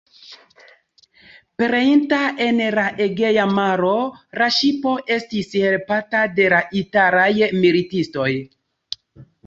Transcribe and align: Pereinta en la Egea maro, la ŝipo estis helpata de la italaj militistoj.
Pereinta 1.61 2.21
en 2.47 2.63
la 2.79 2.87
Egea 3.07 3.45
maro, 3.59 3.93
la 4.43 4.49
ŝipo 4.59 4.97
estis 5.19 5.55
helpata 5.69 6.27
de 6.41 6.53
la 6.59 6.67
italaj 6.85 7.31
militistoj. 7.65 8.31